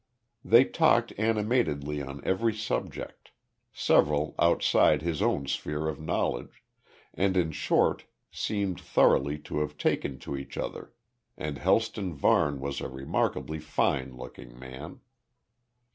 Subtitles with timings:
[0.43, 3.29] They talked animatedly on every subject,
[3.71, 6.63] several outside his own sphere of knowledge,
[7.13, 10.95] and in short, seemed thoroughly to have taken to each other.
[11.37, 15.01] And Helston Varne was a remarkably fine looking man.